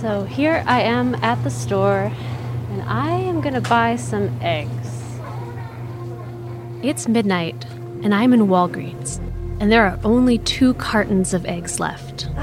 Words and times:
So 0.00 0.24
here 0.24 0.62
I 0.66 0.82
am 0.82 1.14
at 1.16 1.42
the 1.42 1.48
store, 1.48 2.12
and 2.70 2.82
I 2.82 3.12
am 3.12 3.40
gonna 3.40 3.62
buy 3.62 3.96
some 3.96 4.28
eggs. 4.42 4.70
It's 6.82 7.08
midnight, 7.08 7.64
and 8.02 8.14
I'm 8.14 8.34
in 8.34 8.40
Walgreens, 8.46 9.18
and 9.58 9.72
there 9.72 9.86
are 9.86 9.98
only 10.04 10.36
two 10.36 10.74
cartons 10.74 11.32
of 11.32 11.46
eggs 11.46 11.80
left. 11.80 12.28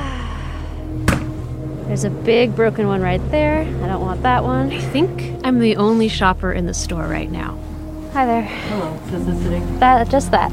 There's 1.85 2.05
a 2.05 2.09
big 2.09 2.55
broken 2.55 2.87
one 2.87 3.03
right 3.03 3.21
there. 3.29 3.59
I 3.59 3.87
don't 3.87 4.01
want 4.01 4.23
that 4.23 4.43
one. 4.43 4.71
I 4.71 4.81
think 4.81 5.39
I'm 5.43 5.59
the 5.59 5.75
only 5.75 6.07
shopper 6.07 6.51
in 6.51 6.65
the 6.65 6.73
store 6.73 7.05
right 7.05 7.29
now. 7.29 7.59
Hi 8.13 8.25
there. 8.25 8.41
Hello, 8.41 8.95
Is 9.05 9.11
just 9.11 9.25
visiting. 9.25 9.79
That 9.79 10.09
just 10.09 10.31
that. 10.31 10.51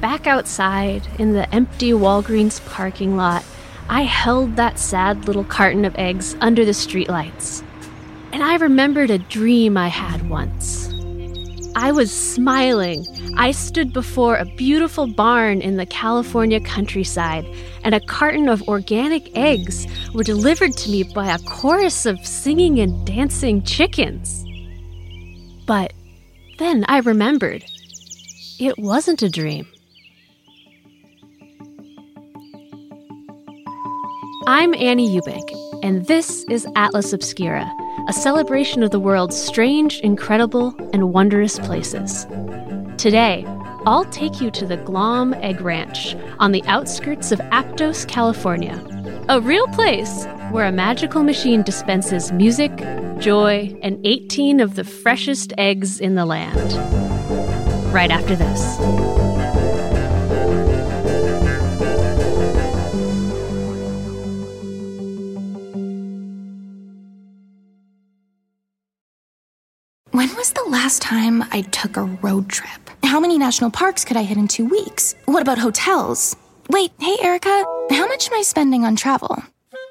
Back 0.00 0.26
outside 0.26 1.08
in 1.18 1.32
the 1.32 1.52
empty 1.54 1.92
Walgreens 1.92 2.64
parking 2.66 3.16
lot, 3.16 3.44
I 3.88 4.02
held 4.02 4.56
that 4.56 4.78
sad 4.78 5.26
little 5.26 5.44
carton 5.44 5.84
of 5.84 5.96
eggs 5.96 6.36
under 6.40 6.64
the 6.64 6.72
streetlights. 6.72 7.62
And 8.32 8.42
I 8.42 8.56
remembered 8.56 9.10
a 9.10 9.18
dream 9.18 9.76
I 9.76 9.88
had 9.88 10.28
once. 10.28 10.92
I 11.74 11.92
was 11.92 12.10
smiling. 12.10 13.06
I 13.36 13.52
stood 13.52 13.92
before 13.92 14.36
a 14.36 14.44
beautiful 14.44 15.06
barn 15.06 15.60
in 15.60 15.76
the 15.76 15.86
California 15.86 16.60
countryside, 16.60 17.46
and 17.82 17.94
a 17.94 18.00
carton 18.00 18.48
of 18.48 18.68
organic 18.68 19.34
eggs 19.36 19.86
were 20.12 20.24
delivered 20.24 20.72
to 20.72 20.90
me 20.90 21.04
by 21.04 21.32
a 21.32 21.38
chorus 21.40 22.04
of 22.04 22.24
singing 22.26 22.80
and 22.80 23.06
dancing 23.06 23.62
chickens. 23.62 24.44
But 25.66 25.92
then 26.58 26.84
I 26.88 26.98
remembered 26.98 27.64
it 28.58 28.78
wasn't 28.78 29.22
a 29.22 29.30
dream. 29.30 29.66
I'm 34.48 34.74
Annie 34.74 35.08
Ewbank, 35.08 35.82
and 35.82 36.06
this 36.06 36.44
is 36.44 36.68
Atlas 36.76 37.12
Obscura, 37.12 37.68
a 38.06 38.12
celebration 38.12 38.84
of 38.84 38.92
the 38.92 39.00
world's 39.00 39.36
strange, 39.36 39.98
incredible, 40.02 40.72
and 40.92 41.12
wondrous 41.12 41.58
places. 41.58 42.26
Today, 42.96 43.44
I'll 43.86 44.04
take 44.12 44.40
you 44.40 44.52
to 44.52 44.64
the 44.64 44.76
Glaum 44.76 45.34
Egg 45.42 45.60
Ranch 45.60 46.14
on 46.38 46.52
the 46.52 46.62
outskirts 46.68 47.32
of 47.32 47.40
Aptos, 47.50 48.06
California, 48.06 48.80
a 49.28 49.40
real 49.40 49.66
place 49.68 50.26
where 50.52 50.66
a 50.66 50.72
magical 50.72 51.24
machine 51.24 51.62
dispenses 51.62 52.30
music, 52.30 52.70
joy, 53.18 53.76
and 53.82 53.98
18 54.04 54.60
of 54.60 54.76
the 54.76 54.84
freshest 54.84 55.54
eggs 55.58 55.98
in 55.98 56.14
the 56.14 56.24
land. 56.24 56.72
Right 57.92 58.12
after 58.12 58.36
this. 58.36 59.25
Last 70.96 71.02
time 71.02 71.44
I 71.52 71.60
took 71.60 71.98
a 71.98 72.04
road 72.22 72.48
trip? 72.48 72.90
How 73.02 73.20
many 73.20 73.36
national 73.36 73.70
parks 73.70 74.02
could 74.02 74.16
I 74.16 74.22
hit 74.22 74.38
in 74.38 74.48
two 74.48 74.64
weeks? 74.64 75.14
What 75.26 75.42
about 75.42 75.58
hotels? 75.58 76.34
Wait, 76.70 76.90
hey, 76.98 77.16
Erica, 77.20 77.64
how 77.90 78.06
much 78.06 78.30
am 78.30 78.38
I 78.38 78.42
spending 78.42 78.86
on 78.86 78.96
travel? 78.96 79.42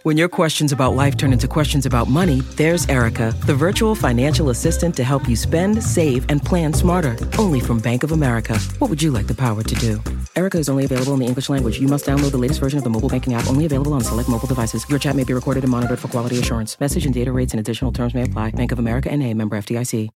When 0.01 0.17
your 0.17 0.29
questions 0.29 0.71
about 0.71 0.95
life 0.95 1.15
turn 1.15 1.31
into 1.31 1.47
questions 1.47 1.85
about 1.85 2.07
money, 2.07 2.41
there's 2.57 2.87
Erica, 2.89 3.35
the 3.45 3.53
virtual 3.53 3.93
financial 3.93 4.49
assistant 4.49 4.95
to 4.95 5.03
help 5.03 5.29
you 5.29 5.35
spend, 5.35 5.83
save, 5.83 6.25
and 6.29 6.41
plan 6.41 6.73
smarter. 6.73 7.15
Only 7.37 7.59
from 7.59 7.79
Bank 7.79 8.01
of 8.01 8.11
America. 8.11 8.57
What 8.79 8.89
would 8.89 9.01
you 9.01 9.11
like 9.11 9.27
the 9.27 9.35
power 9.35 9.61
to 9.61 9.75
do? 9.75 10.01
Erica 10.35 10.57
is 10.57 10.69
only 10.69 10.85
available 10.85 11.13
in 11.13 11.19
the 11.19 11.27
English 11.27 11.49
language. 11.49 11.79
You 11.79 11.87
must 11.87 12.07
download 12.07 12.31
the 12.31 12.43
latest 12.45 12.59
version 12.59 12.79
of 12.79 12.83
the 12.83 12.89
mobile 12.89 13.09
banking 13.09 13.35
app, 13.35 13.47
only 13.47 13.65
available 13.65 13.93
on 13.93 14.01
select 14.01 14.27
mobile 14.27 14.47
devices. 14.47 14.89
Your 14.89 14.97
chat 14.97 15.15
may 15.15 15.23
be 15.23 15.33
recorded 15.33 15.63
and 15.63 15.71
monitored 15.71 15.99
for 15.99 16.07
quality 16.07 16.39
assurance. 16.39 16.79
Message 16.79 17.05
and 17.05 17.13
data 17.13 17.31
rates 17.31 17.53
and 17.53 17.59
additional 17.59 17.91
terms 17.91 18.15
may 18.15 18.23
apply. 18.23 18.51
Bank 18.51 18.71
of 18.71 18.79
America 18.79 19.11
and 19.11 19.21
a 19.21 19.33
member 19.35 19.55
FDIC. 19.55 20.09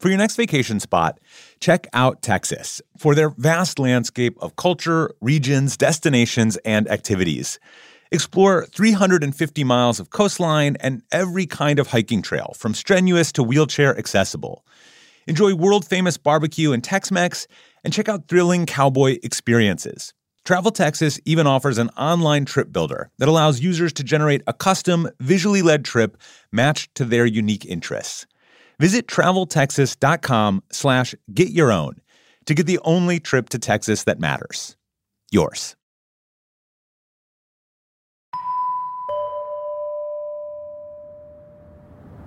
For 0.00 0.08
your 0.08 0.16
next 0.16 0.36
vacation 0.36 0.80
spot, 0.80 1.20
check 1.60 1.86
out 1.92 2.22
Texas 2.22 2.80
for 2.96 3.14
their 3.14 3.28
vast 3.28 3.78
landscape 3.78 4.34
of 4.40 4.56
culture, 4.56 5.14
regions, 5.20 5.76
destinations, 5.76 6.56
and 6.64 6.88
activities. 6.88 7.58
Explore 8.10 8.64
350 8.64 9.62
miles 9.62 10.00
of 10.00 10.08
coastline 10.08 10.78
and 10.80 11.02
every 11.12 11.44
kind 11.44 11.78
of 11.78 11.88
hiking 11.88 12.22
trail, 12.22 12.54
from 12.56 12.72
strenuous 12.72 13.30
to 13.32 13.42
wheelchair 13.42 13.96
accessible. 13.98 14.64
Enjoy 15.26 15.54
world 15.54 15.84
famous 15.84 16.16
barbecue 16.16 16.72
and 16.72 16.82
Tex 16.82 17.12
Mex, 17.12 17.46
and 17.84 17.92
check 17.92 18.08
out 18.08 18.26
thrilling 18.26 18.64
cowboy 18.64 19.18
experiences. 19.22 20.14
Travel 20.46 20.70
Texas 20.70 21.20
even 21.26 21.46
offers 21.46 21.76
an 21.76 21.90
online 21.90 22.46
trip 22.46 22.72
builder 22.72 23.10
that 23.18 23.28
allows 23.28 23.60
users 23.60 23.92
to 23.92 24.02
generate 24.02 24.40
a 24.46 24.54
custom, 24.54 25.10
visually 25.20 25.60
led 25.60 25.84
trip 25.84 26.16
matched 26.50 26.94
to 26.94 27.04
their 27.04 27.26
unique 27.26 27.66
interests. 27.66 28.26
Visit 28.80 29.06
traveltexas.com 29.08 30.62
slash 30.72 31.14
get 31.34 31.50
your 31.50 31.70
own 31.70 32.00
to 32.46 32.54
get 32.54 32.64
the 32.64 32.78
only 32.82 33.20
trip 33.20 33.50
to 33.50 33.58
Texas 33.58 34.04
that 34.04 34.18
matters. 34.18 34.74
Yours. 35.30 35.76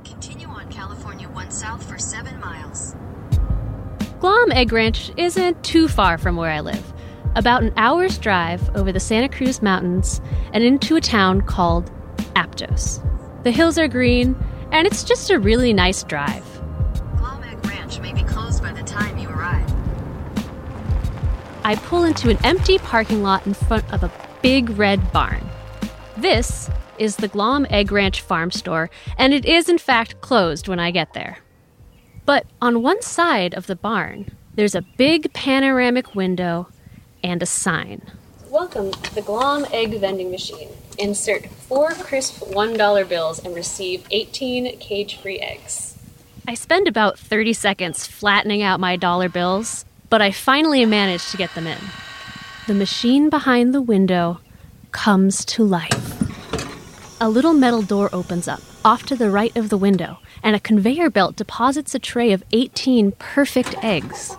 Continue 0.03 0.47
on 0.47 0.71
California 0.71 1.27
1 1.27 1.49
South 1.49 1.83
for 1.89 1.97
7 1.97 2.39
miles. 2.39 2.95
Glaum 4.19 4.51
Egg 4.51 4.71
Ranch 4.71 5.09
isn't 5.17 5.63
too 5.63 5.87
far 5.87 6.19
from 6.19 6.35
where 6.35 6.51
I 6.51 6.59
live. 6.59 6.93
About 7.35 7.63
an 7.63 7.73
hour's 7.77 8.19
drive 8.19 8.69
over 8.75 8.91
the 8.91 8.99
Santa 8.99 9.27
Cruz 9.27 9.63
Mountains 9.63 10.21
and 10.53 10.63
into 10.63 10.95
a 10.95 11.01
town 11.01 11.41
called 11.41 11.91
Aptos. 12.35 13.01
The 13.43 13.49
hills 13.49 13.79
are 13.79 13.87
green, 13.87 14.35
and 14.73 14.87
it's 14.87 15.03
just 15.03 15.29
a 15.29 15.39
really 15.39 15.71
nice 15.71 16.03
drive. 16.03 16.43
Glaum 17.17 17.43
Egg 17.43 17.63
Ranch 17.67 17.99
may 17.99 18.11
be 18.11 18.23
closed 18.23 18.63
by 18.63 18.73
the 18.73 18.81
time 18.81 19.19
you 19.19 19.29
arrive. 19.29 19.71
I 21.63 21.75
pull 21.75 22.03
into 22.03 22.29
an 22.31 22.39
empty 22.43 22.79
parking 22.79 23.21
lot 23.21 23.45
in 23.45 23.53
front 23.53 23.93
of 23.93 24.03
a 24.03 24.11
big 24.41 24.71
red 24.71 25.13
barn. 25.13 25.47
This 26.17 26.71
is 26.97 27.17
the 27.17 27.27
Glaum 27.27 27.67
Egg 27.69 27.91
Ranch 27.91 28.21
Farm 28.21 28.49
Store, 28.49 28.89
and 29.15 29.31
it 29.31 29.45
is 29.45 29.69
in 29.69 29.77
fact 29.77 30.19
closed 30.21 30.67
when 30.67 30.79
I 30.79 30.89
get 30.89 31.13
there. 31.13 31.37
But 32.25 32.47
on 32.59 32.81
one 32.81 33.01
side 33.03 33.53
of 33.53 33.67
the 33.67 33.75
barn, 33.75 34.35
there's 34.55 34.75
a 34.75 34.81
big 34.97 35.31
panoramic 35.33 36.15
window 36.15 36.67
and 37.23 37.43
a 37.43 37.45
sign. 37.45 38.01
Welcome 38.49 38.91
to 38.91 39.15
the 39.15 39.21
Glaum 39.21 39.65
Egg 39.71 39.99
Vending 39.99 40.31
Machine. 40.31 40.69
Insert 40.97 41.47
four 41.47 41.91
crisp 41.91 42.41
$1 42.41 43.09
bills 43.09 43.43
and 43.43 43.55
receive 43.55 44.05
18 44.11 44.77
cage 44.79 45.17
free 45.17 45.39
eggs. 45.39 45.97
I 46.47 46.53
spend 46.53 46.87
about 46.87 47.17
30 47.17 47.53
seconds 47.53 48.05
flattening 48.05 48.61
out 48.61 48.79
my 48.79 48.95
dollar 48.95 49.29
bills, 49.29 49.85
but 50.09 50.21
I 50.21 50.31
finally 50.31 50.85
manage 50.85 51.31
to 51.31 51.37
get 51.37 51.53
them 51.55 51.67
in. 51.67 51.79
The 52.67 52.73
machine 52.73 53.29
behind 53.29 53.73
the 53.73 53.81
window 53.81 54.39
comes 54.91 55.45
to 55.45 55.63
life. 55.63 56.21
A 57.19 57.29
little 57.29 57.53
metal 57.53 57.81
door 57.81 58.09
opens 58.13 58.47
up 58.47 58.61
off 58.85 59.03
to 59.03 59.15
the 59.15 59.29
right 59.29 59.55
of 59.55 59.69
the 59.69 59.77
window, 59.77 60.19
and 60.41 60.55
a 60.55 60.59
conveyor 60.59 61.09
belt 61.09 61.35
deposits 61.35 61.95
a 61.95 61.99
tray 61.99 62.31
of 62.31 62.43
18 62.51 63.13
perfect 63.13 63.75
eggs. 63.83 64.37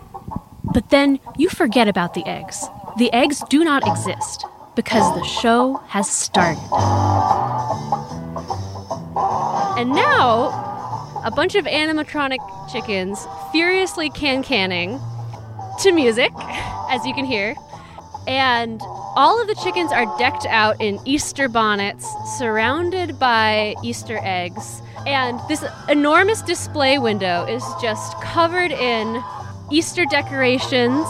But 0.73 0.91
then 0.91 1.21
you 1.37 1.49
forget 1.49 1.89
about 1.89 2.15
the 2.15 2.27
eggs. 2.27 2.65
The 2.99 3.13
eggs 3.13 3.43
do 3.49 3.65
not 3.65 3.87
exist 3.87 4.45
because 4.75 5.15
the 5.15 5.25
show 5.25 5.77
has 5.89 6.11
started. 6.11 6.61
And 9.79 9.91
now, 9.91 10.51
a 11.25 11.31
bunch 11.31 11.55
of 11.55 11.65
animatronic 11.65 12.38
chickens 12.71 13.26
furiously 13.53 14.11
can 14.11 14.43
canning 14.43 15.00
to 15.81 15.93
music, 15.93 16.32
as 16.91 17.05
you 17.06 17.15
can 17.15 17.25
hear. 17.25 17.55
And 18.26 18.81
all 19.17 19.41
of 19.41 19.47
the 19.49 19.55
chickens 19.55 19.93
are 19.93 20.06
decked 20.19 20.47
out 20.47 20.81
in 20.81 20.99
Easter 21.05 21.49
bonnets, 21.49 22.09
surrounded 22.37 23.19
by 23.19 23.75
Easter 23.82 24.19
eggs. 24.23 24.81
And 25.06 25.38
this 25.49 25.65
enormous 25.88 26.43
display 26.43 26.99
window 26.99 27.44
is 27.47 27.62
just 27.81 28.21
covered 28.23 28.73
in 28.73 29.23
Easter 29.71 30.05
decorations 30.06 31.06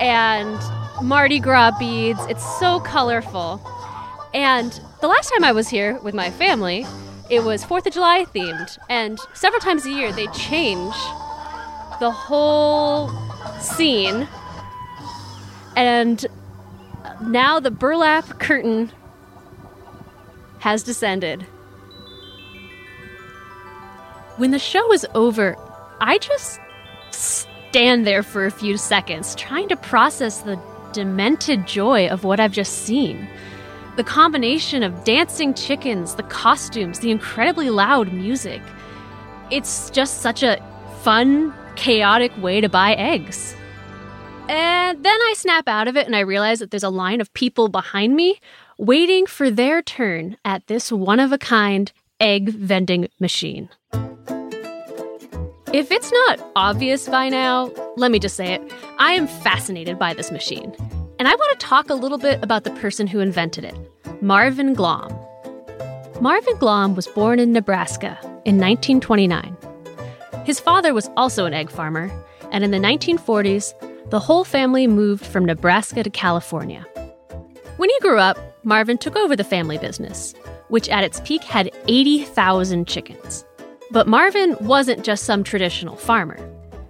and 0.00 0.58
Mardi 1.02 1.38
Gras 1.38 1.72
beads. 1.78 2.20
It's 2.28 2.58
so 2.58 2.80
colorful. 2.80 3.60
And 4.32 4.80
the 5.00 5.08
last 5.08 5.30
time 5.30 5.44
I 5.44 5.52
was 5.52 5.68
here 5.68 5.98
with 6.00 6.14
my 6.14 6.30
family, 6.30 6.86
it 7.30 7.44
was 7.44 7.64
4th 7.64 7.86
of 7.86 7.92
July 7.92 8.24
themed. 8.34 8.78
And 8.88 9.18
several 9.34 9.60
times 9.60 9.84
a 9.86 9.90
year, 9.90 10.12
they 10.12 10.26
change 10.28 10.94
the 12.00 12.10
whole 12.10 13.10
scene. 13.60 14.26
And 15.76 16.24
now 17.22 17.60
the 17.60 17.70
burlap 17.70 18.38
curtain 18.38 18.90
has 20.60 20.82
descended. 20.82 21.42
When 24.36 24.50
the 24.50 24.58
show 24.58 24.92
is 24.92 25.06
over, 25.14 25.56
I 26.00 26.18
just 26.18 26.60
stand 27.10 28.06
there 28.06 28.22
for 28.22 28.46
a 28.46 28.50
few 28.50 28.76
seconds 28.76 29.34
trying 29.34 29.68
to 29.68 29.76
process 29.76 30.40
the 30.40 30.60
demented 30.96 31.66
joy 31.66 32.08
of 32.08 32.24
what 32.24 32.40
I've 32.40 32.52
just 32.52 32.84
seen. 32.84 33.28
The 33.96 34.04
combination 34.04 34.82
of 34.82 35.04
dancing 35.04 35.52
chickens, 35.52 36.14
the 36.14 36.22
costumes, 36.22 37.00
the 37.00 37.10
incredibly 37.10 37.68
loud 37.68 38.14
music. 38.14 38.62
It's 39.50 39.90
just 39.90 40.22
such 40.22 40.42
a 40.42 40.56
fun, 41.02 41.52
chaotic 41.76 42.32
way 42.38 42.62
to 42.62 42.68
buy 42.70 42.94
eggs. 42.94 43.54
And 44.48 45.04
then 45.04 45.20
I 45.20 45.34
snap 45.36 45.68
out 45.68 45.86
of 45.86 45.96
it 45.96 46.06
and 46.06 46.16
I 46.16 46.20
realize 46.20 46.60
that 46.60 46.70
there's 46.70 46.82
a 46.82 46.88
line 46.88 47.20
of 47.20 47.32
people 47.34 47.68
behind 47.68 48.16
me 48.16 48.40
waiting 48.78 49.26
for 49.26 49.50
their 49.50 49.82
turn 49.82 50.38
at 50.46 50.66
this 50.66 50.90
one 50.90 51.20
of 51.20 51.30
a 51.30 51.38
kind 51.38 51.92
egg 52.20 52.48
vending 52.48 53.08
machine. 53.20 53.68
If 55.72 55.90
it's 55.90 56.12
not 56.12 56.40
obvious 56.54 57.08
by 57.08 57.28
now, 57.28 57.72
let 57.96 58.10
me 58.10 58.18
just 58.18 58.36
say 58.36 58.54
it. 58.54 58.62
I 58.98 59.12
am 59.14 59.26
fascinated 59.26 59.98
by 59.98 60.14
this 60.14 60.30
machine. 60.30 60.74
And 61.18 61.26
I 61.26 61.34
want 61.34 61.58
to 61.58 61.66
talk 61.66 61.90
a 61.90 61.94
little 61.94 62.18
bit 62.18 62.42
about 62.42 62.64
the 62.64 62.70
person 62.72 63.06
who 63.06 63.20
invented 63.20 63.64
it 63.64 63.74
Marvin 64.20 64.74
Glaum. 64.74 65.10
Marvin 66.20 66.56
Glaum 66.58 66.94
was 66.94 67.06
born 67.08 67.40
in 67.40 67.52
Nebraska 67.52 68.18
in 68.44 68.58
1929. 68.58 69.56
His 70.44 70.60
father 70.60 70.94
was 70.94 71.10
also 71.16 71.46
an 71.46 71.52
egg 71.52 71.70
farmer, 71.70 72.12
and 72.52 72.62
in 72.62 72.70
the 72.70 72.78
1940s, 72.78 73.74
the 74.10 74.20
whole 74.20 74.44
family 74.44 74.86
moved 74.86 75.26
from 75.26 75.44
Nebraska 75.44 76.04
to 76.04 76.10
California. 76.10 76.86
When 77.76 77.90
he 77.90 78.00
grew 78.00 78.18
up, 78.18 78.38
Marvin 78.62 78.98
took 78.98 79.16
over 79.16 79.34
the 79.34 79.42
family 79.42 79.78
business, 79.78 80.32
which 80.68 80.88
at 80.88 81.02
its 81.02 81.20
peak 81.20 81.42
had 81.42 81.70
80,000 81.88 82.86
chickens. 82.86 83.44
But 83.90 84.08
Marvin 84.08 84.56
wasn't 84.60 85.04
just 85.04 85.24
some 85.24 85.44
traditional 85.44 85.96
farmer. 85.96 86.38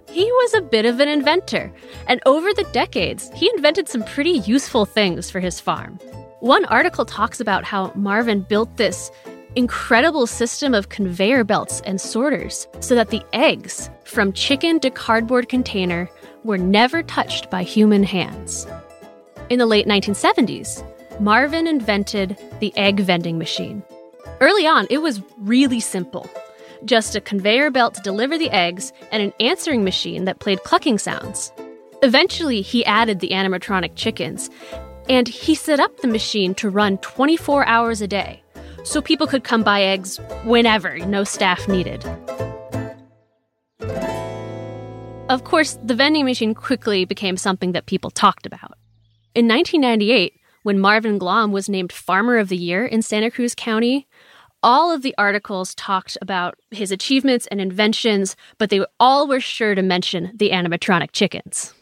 He 0.09 0.23
was 0.23 0.53
a 0.55 0.61
bit 0.61 0.85
of 0.85 0.99
an 0.99 1.07
inventor, 1.07 1.71
and 2.07 2.21
over 2.25 2.51
the 2.53 2.67
decades, 2.73 3.29
he 3.35 3.51
invented 3.55 3.87
some 3.87 4.03
pretty 4.03 4.39
useful 4.39 4.85
things 4.85 5.29
for 5.29 5.39
his 5.39 5.59
farm. 5.59 5.99
One 6.39 6.65
article 6.65 7.05
talks 7.05 7.39
about 7.39 7.63
how 7.63 7.91
Marvin 7.93 8.41
built 8.41 8.77
this 8.77 9.11
incredible 9.55 10.25
system 10.25 10.73
of 10.73 10.89
conveyor 10.89 11.43
belts 11.43 11.81
and 11.81 12.01
sorters 12.01 12.67
so 12.79 12.95
that 12.95 13.09
the 13.09 13.23
eggs, 13.33 13.89
from 14.03 14.33
chicken 14.33 14.79
to 14.79 14.89
cardboard 14.89 15.49
container, 15.49 16.09
were 16.43 16.57
never 16.57 17.03
touched 17.03 17.49
by 17.51 17.63
human 17.63 18.03
hands. 18.03 18.65
In 19.49 19.59
the 19.59 19.65
late 19.65 19.85
1970s, 19.85 20.83
Marvin 21.19 21.67
invented 21.67 22.37
the 22.59 22.75
egg 22.77 22.99
vending 22.99 23.37
machine. 23.37 23.83
Early 24.39 24.67
on, 24.67 24.87
it 24.89 24.99
was 24.99 25.21
really 25.37 25.79
simple 25.79 26.29
just 26.85 27.15
a 27.15 27.21
conveyor 27.21 27.71
belt 27.71 27.93
to 27.95 28.01
deliver 28.01 28.37
the 28.37 28.49
eggs 28.51 28.93
and 29.11 29.21
an 29.23 29.33
answering 29.39 29.83
machine 29.83 30.25
that 30.25 30.39
played 30.39 30.63
clucking 30.63 30.97
sounds. 30.97 31.51
Eventually, 32.03 32.61
he 32.61 32.85
added 32.85 33.19
the 33.19 33.29
animatronic 33.29 33.91
chickens, 33.95 34.49
and 35.09 35.27
he 35.27 35.55
set 35.55 35.79
up 35.79 35.97
the 35.97 36.07
machine 36.07 36.53
to 36.55 36.69
run 36.69 36.97
24 36.99 37.65
hours 37.65 38.01
a 38.01 38.07
day 38.07 38.43
so 38.83 39.01
people 39.01 39.27
could 39.27 39.43
come 39.43 39.63
buy 39.63 39.81
eggs 39.81 40.19
whenever, 40.45 40.97
no 40.99 41.23
staff 41.23 41.67
needed. 41.67 42.05
Of 45.29 45.43
course, 45.43 45.77
the 45.83 45.93
vending 45.93 46.23
machine 46.23 46.53
quickly 46.53 47.03
became 47.03 47.35
something 47.35 47.73
that 47.73 47.85
people 47.85 48.09
talked 48.09 48.45
about. 48.45 48.77
In 49.35 49.45
1998, 49.47 50.33
when 50.63 50.79
Marvin 50.79 51.17
Glaum 51.17 51.51
was 51.51 51.67
named 51.67 51.91
Farmer 51.91 52.37
of 52.37 52.47
the 52.47 52.57
Year 52.57 52.85
in 52.85 53.01
Santa 53.01 53.29
Cruz 53.29 53.53
County, 53.53 54.06
all 54.63 54.91
of 54.91 55.01
the 55.01 55.13
articles 55.17 55.75
talked 55.75 56.17
about 56.21 56.55
his 56.71 56.91
achievements 56.91 57.47
and 57.47 57.61
inventions, 57.61 58.35
but 58.57 58.69
they 58.69 58.83
all 58.99 59.27
were 59.27 59.39
sure 59.39 59.75
to 59.75 59.81
mention 59.81 60.31
the 60.35 60.49
animatronic 60.49 61.11
chickens. 61.11 61.73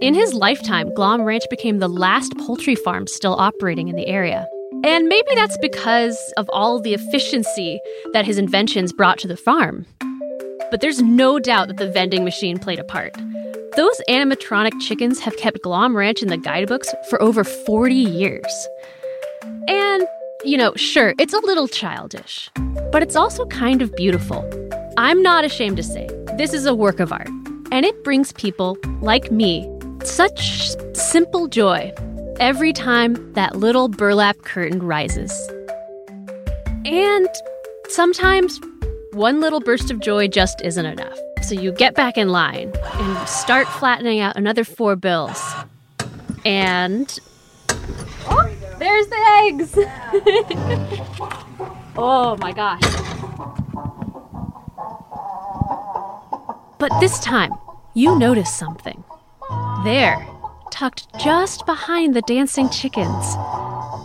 In 0.00 0.14
his 0.14 0.34
lifetime, 0.34 0.92
Glaum 0.94 1.22
Ranch 1.22 1.44
became 1.48 1.78
the 1.78 1.88
last 1.88 2.36
poultry 2.38 2.74
farm 2.74 3.06
still 3.06 3.34
operating 3.34 3.88
in 3.88 3.96
the 3.96 4.06
area. 4.06 4.46
And 4.84 5.06
maybe 5.06 5.34
that's 5.34 5.56
because 5.58 6.18
of 6.36 6.48
all 6.52 6.78
the 6.78 6.92
efficiency 6.92 7.80
that 8.12 8.26
his 8.26 8.36
inventions 8.36 8.92
brought 8.92 9.18
to 9.20 9.28
the 9.28 9.36
farm. 9.36 9.86
But 10.70 10.82
there's 10.82 11.00
no 11.00 11.38
doubt 11.38 11.68
that 11.68 11.78
the 11.78 11.90
vending 11.90 12.22
machine 12.22 12.58
played 12.58 12.78
a 12.78 12.84
part. 12.84 13.14
Those 13.76 14.00
animatronic 14.08 14.78
chickens 14.80 15.20
have 15.20 15.36
kept 15.38 15.62
Glaum 15.62 15.96
Ranch 15.96 16.22
in 16.22 16.28
the 16.28 16.36
guidebooks 16.36 16.94
for 17.08 17.20
over 17.22 17.42
40 17.42 17.94
years. 17.94 18.68
And, 19.68 20.06
you 20.44 20.56
know, 20.56 20.72
sure, 20.76 21.14
it's 21.18 21.32
a 21.32 21.40
little 21.40 21.68
childish, 21.68 22.50
but 22.92 23.02
it's 23.02 23.16
also 23.16 23.46
kind 23.46 23.82
of 23.82 23.94
beautiful. 23.96 24.44
I'm 24.96 25.22
not 25.22 25.44
ashamed 25.44 25.76
to 25.78 25.82
say 25.82 26.08
this 26.36 26.52
is 26.52 26.66
a 26.66 26.74
work 26.74 27.00
of 27.00 27.12
art, 27.12 27.28
and 27.70 27.84
it 27.84 28.04
brings 28.04 28.32
people 28.32 28.76
like 29.00 29.30
me 29.30 29.70
such 30.04 30.74
simple 30.94 31.48
joy 31.48 31.92
every 32.40 32.72
time 32.72 33.32
that 33.34 33.56
little 33.56 33.88
burlap 33.88 34.36
curtain 34.42 34.82
rises. 34.82 35.32
And 36.84 37.28
sometimes 37.88 38.60
one 39.12 39.40
little 39.40 39.60
burst 39.60 39.90
of 39.90 40.00
joy 40.00 40.28
just 40.28 40.60
isn't 40.62 40.84
enough. 40.86 41.18
So 41.42 41.54
you 41.54 41.72
get 41.72 41.94
back 41.94 42.16
in 42.16 42.30
line 42.30 42.72
and 42.94 43.28
start 43.28 43.68
flattening 43.68 44.20
out 44.20 44.36
another 44.36 44.64
four 44.64 44.96
bills. 44.96 45.42
And 46.44 47.18
oh, 48.26 48.54
there's 48.78 49.06
the 49.06 49.16
eggs. 49.42 49.74
oh 51.96 52.36
my 52.40 52.52
gosh. 52.52 52.82
But 56.78 56.98
this 57.00 57.18
time, 57.20 57.52
you 57.94 58.18
notice 58.18 58.52
something. 58.52 59.04
There, 59.84 60.26
tucked 60.70 61.06
just 61.18 61.64
behind 61.66 62.14
the 62.14 62.22
dancing 62.22 62.68
chickens, 62.68 63.34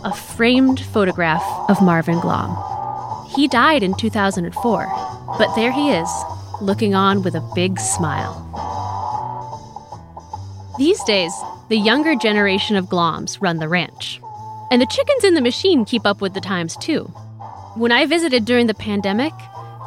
a 0.04 0.12
framed 0.14 0.80
photograph 0.80 1.42
of 1.68 1.82
Marvin 1.82 2.20
Glaum. 2.20 2.56
He 3.34 3.48
died 3.48 3.82
in 3.82 3.94
2004, 3.94 4.86
but 5.38 5.54
there 5.54 5.72
he 5.72 5.90
is, 5.90 6.08
looking 6.60 6.94
on 6.94 7.22
with 7.22 7.34
a 7.34 7.52
big 7.54 7.78
smile. 7.78 8.46
These 10.78 11.02
days, 11.04 11.32
the 11.68 11.76
younger 11.76 12.14
generation 12.14 12.76
of 12.76 12.86
Glaums 12.86 13.42
run 13.42 13.58
the 13.58 13.68
ranch. 13.68 14.20
And 14.70 14.80
the 14.80 14.86
chickens 14.86 15.24
in 15.24 15.34
the 15.34 15.40
machine 15.40 15.84
keep 15.84 16.06
up 16.06 16.20
with 16.20 16.34
the 16.34 16.40
times 16.40 16.76
too. 16.76 17.04
When 17.74 17.90
I 17.90 18.06
visited 18.06 18.44
during 18.44 18.66
the 18.68 18.74
pandemic, 18.74 19.32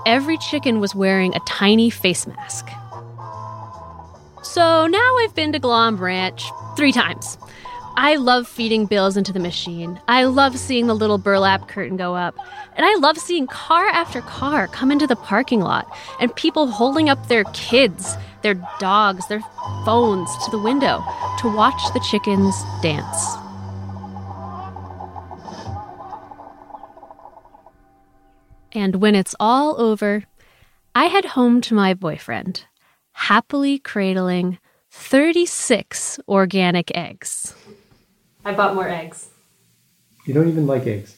every 0.05 0.37
chicken 0.37 0.79
was 0.79 0.93
wearing 0.93 1.33
a 1.35 1.39
tiny 1.47 1.89
face 1.89 2.27
mask. 2.27 2.67
So 4.43 4.87
now 4.87 5.17
I've 5.19 5.33
been 5.33 5.53
to 5.53 5.59
Glaum 5.59 5.97
Ranch 5.97 6.43
three 6.75 6.91
times. 6.91 7.37
I 7.95 8.15
love 8.15 8.47
feeding 8.47 8.87
bills 8.87 9.15
into 9.15 9.31
the 9.31 9.39
machine. 9.39 10.01
I 10.07 10.25
love 10.25 10.57
seeing 10.57 10.87
the 10.87 10.95
little 10.95 11.17
burlap 11.17 11.67
curtain 11.67 11.95
go 11.95 12.15
up. 12.15 12.35
And 12.75 12.85
I 12.85 12.95
love 12.95 13.17
seeing 13.17 13.47
car 13.47 13.85
after 13.85 14.21
car 14.21 14.67
come 14.67 14.91
into 14.91 15.05
the 15.05 15.15
parking 15.15 15.61
lot 15.61 15.87
and 16.19 16.35
people 16.35 16.67
holding 16.67 17.07
up 17.07 17.27
their 17.27 17.43
kids, 17.53 18.15
their 18.41 18.55
dogs, 18.79 19.27
their 19.27 19.43
phones 19.85 20.29
to 20.43 20.51
the 20.51 20.59
window 20.59 21.03
to 21.39 21.55
watch 21.55 21.81
the 21.93 22.05
chickens 22.09 22.55
dance. 22.81 23.42
And 28.73 28.95
when 28.95 29.13
it's 29.15 29.35
all 29.39 29.79
over, 29.79 30.23
I 30.95 31.05
head 31.05 31.25
home 31.25 31.61
to 31.61 31.75
my 31.75 31.93
boyfriend, 31.93 32.65
happily 33.13 33.77
cradling 33.77 34.57
36 34.89 36.19
organic 36.27 36.95
eggs. 36.95 37.55
I 38.43 38.53
bought 38.53 38.75
more 38.75 38.89
eggs. 38.89 39.29
You 40.25 40.33
don't 40.33 40.49
even 40.49 40.67
like 40.67 40.87
eggs. 40.87 41.15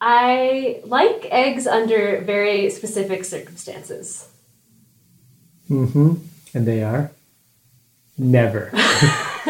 I 0.00 0.80
like 0.84 1.26
eggs 1.30 1.66
under 1.66 2.20
very 2.22 2.70
specific 2.70 3.24
circumstances. 3.24 4.28
Mm-hmm. 5.70 6.14
And 6.54 6.66
they 6.66 6.82
are? 6.82 7.12
Never. 8.18 8.70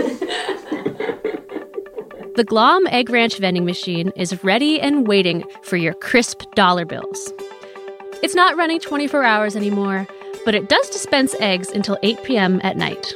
The 2.35 2.45
Glaum 2.45 2.87
Egg 2.87 3.11
Ranch 3.11 3.37
vending 3.37 3.67
machine 3.67 4.11
is 4.17 4.43
ready 4.43 4.81
and 4.81 5.07
waiting 5.07 5.45
for 5.61 5.77
your 5.77 5.93
crisp 5.93 6.51
dollar 6.55 6.87
bills. 6.87 7.31
It's 8.23 8.35
not 8.35 8.57
running 8.57 8.81
24 8.81 9.23
hours 9.23 9.55
anymore, 9.55 10.07
but 10.47 10.55
it 10.55 10.71
does 10.71 10.89
dispense 10.89 11.35
eggs 11.41 11.69
until 11.69 11.99
8 12.03 12.23
p.m. 12.23 12.59
at 12.65 12.79
night. 12.79 13.13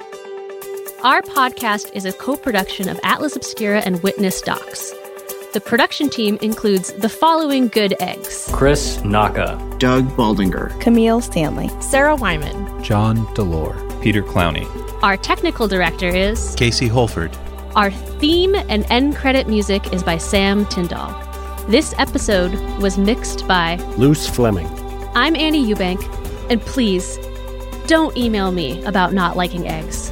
Our 1.03 1.23
podcast 1.23 1.95
is 1.95 2.05
a 2.05 2.13
co 2.13 2.37
production 2.37 2.91
of 2.91 3.01
Atlas 3.05 3.37
Obscura 3.37 3.81
and 3.87 4.03
Witness 4.03 4.43
Docs. 4.43 4.93
The 5.55 5.63
production 5.65 6.11
team 6.11 6.37
includes 6.43 6.93
the 6.93 7.09
following 7.09 7.69
good 7.69 7.95
eggs 8.01 8.51
Chris 8.53 9.03
Naka, 9.03 9.57
Doug 9.79 10.07
Baldinger, 10.11 10.79
Camille 10.83 11.23
Stanley, 11.23 11.71
Sarah 11.81 12.17
Wyman, 12.17 12.83
John 12.85 13.25
Delore, 13.29 14.03
Peter 14.03 14.23
Clowney. 14.23 14.67
Our 15.03 15.17
technical 15.17 15.69
director 15.69 16.09
is 16.09 16.55
Casey 16.57 16.87
Holford. 16.87 17.35
Our 17.77 17.91
theme 17.91 18.55
and 18.55 18.87
end 18.89 19.17
credit 19.17 19.49
music 19.49 19.93
is 19.93 20.03
by 20.03 20.17
Sam 20.17 20.65
Tyndall. 20.65 21.15
This 21.69 21.95
episode 21.99 22.55
was 22.81 22.97
mixed 22.97 23.47
by 23.47 23.75
Luce 23.99 24.27
Fleming. 24.27 24.67
I'm 25.15 25.37
Annie 25.37 25.63
Ewbank, 25.67 26.01
and 26.51 26.59
please 26.63 27.19
don't 27.87 28.17
email 28.17 28.51
me 28.51 28.83
about 28.85 29.13
not 29.13 29.37
liking 29.37 29.69
eggs. 29.69 30.11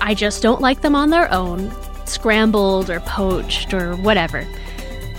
I 0.00 0.14
just 0.14 0.40
don't 0.40 0.60
like 0.60 0.82
them 0.82 0.94
on 0.94 1.10
their 1.10 1.28
own, 1.32 1.72
scrambled 2.06 2.90
or 2.90 3.00
poached 3.00 3.74
or 3.74 3.96
whatever. 3.96 4.46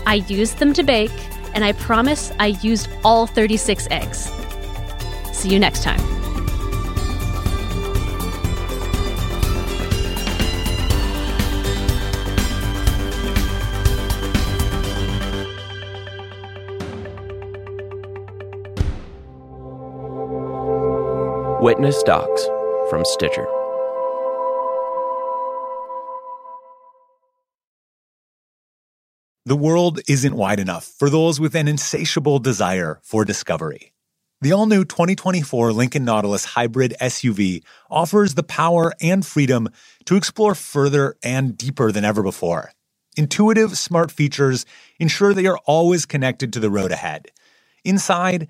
I 0.05 0.24
used 0.29 0.60
them 0.60 0.72
to 0.75 0.84
bake, 0.84 1.12
and 1.53 1.65
I 1.65 1.74
promise 1.74 2.32
I 2.39 2.58
used 2.62 2.88
all 3.03 3.27
36 3.27 3.89
eggs. 3.91 4.32
See 5.34 5.50
you 5.50 5.60
next 5.60 5.84
time. 5.84 6.14
Witness 21.62 22.04
Docs 22.04 22.48
from 22.90 23.06
Stitcher. 23.06 23.48
The 29.46 29.56
world 29.56 30.02
isn't 30.10 30.36
wide 30.36 30.60
enough 30.60 30.84
for 30.84 31.10
those 31.10 31.40
with 31.40 31.56
an 31.56 31.70
insatiable 31.70 32.40
desire 32.40 33.00
for 33.04 33.24
discovery. 33.24 33.94
The 34.42 34.52
all 34.52 34.66
new 34.66 34.84
2024 34.84 35.72
Lincoln 35.72 36.04
Nautilus 36.04 36.44
Hybrid 36.44 36.94
SUV 37.00 37.64
offers 37.90 38.34
the 38.34 38.44
power 38.44 38.92
and 39.00 39.26
freedom 39.26 39.70
to 40.08 40.18
explore 40.18 40.56
further 40.56 41.16
and 41.24 41.58
deeper 41.58 41.90
than 41.94 42.04
ever 42.04 42.22
before. 42.22 42.74
Intuitive, 43.16 43.78
smart 43.78 44.12
features 44.12 44.66
ensure 45.00 45.34
they 45.34 45.46
are 45.46 45.60
always 45.60 46.06
connected 46.06 46.52
to 46.52 46.60
the 46.60 46.70
road 46.70 46.92
ahead. 46.92 47.32
Inside, 47.86 48.50